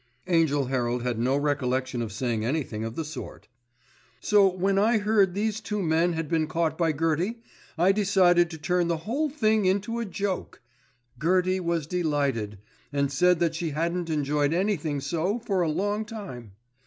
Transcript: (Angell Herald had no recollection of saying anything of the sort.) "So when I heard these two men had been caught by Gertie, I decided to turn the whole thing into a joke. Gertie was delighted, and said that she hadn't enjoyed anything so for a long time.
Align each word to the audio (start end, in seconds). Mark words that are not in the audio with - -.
(Angell 0.25 0.65
Herald 0.65 1.03
had 1.03 1.19
no 1.19 1.37
recollection 1.37 2.01
of 2.01 2.11
saying 2.11 2.43
anything 2.43 2.83
of 2.83 2.95
the 2.95 3.05
sort.) 3.05 3.47
"So 4.19 4.47
when 4.51 4.79
I 4.79 4.97
heard 4.97 5.35
these 5.35 5.61
two 5.61 5.83
men 5.83 6.13
had 6.13 6.27
been 6.27 6.47
caught 6.47 6.75
by 6.75 6.91
Gertie, 6.91 7.43
I 7.77 7.91
decided 7.91 8.49
to 8.49 8.57
turn 8.57 8.87
the 8.87 8.97
whole 9.05 9.29
thing 9.29 9.65
into 9.65 9.99
a 9.99 10.05
joke. 10.05 10.59
Gertie 11.21 11.59
was 11.59 11.85
delighted, 11.85 12.57
and 12.91 13.11
said 13.11 13.39
that 13.41 13.53
she 13.53 13.69
hadn't 13.69 14.09
enjoyed 14.09 14.53
anything 14.53 15.01
so 15.01 15.37
for 15.37 15.61
a 15.61 15.69
long 15.69 16.03
time. 16.05 16.53